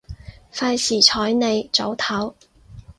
[0.51, 2.33] 費事睬你，早唞